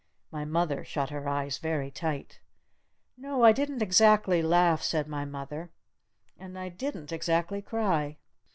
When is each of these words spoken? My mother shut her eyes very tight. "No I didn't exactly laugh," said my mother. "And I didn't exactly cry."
My 0.31 0.45
mother 0.45 0.83
shut 0.83 1.11
her 1.11 1.29
eyes 1.29 1.59
very 1.59 1.91
tight. 1.91 2.39
"No 3.17 3.43
I 3.43 3.51
didn't 3.51 3.83
exactly 3.83 4.41
laugh," 4.41 4.81
said 4.81 5.07
my 5.07 5.25
mother. 5.25 5.69
"And 6.39 6.57
I 6.57 6.69
didn't 6.69 7.11
exactly 7.11 7.61
cry." 7.61 8.17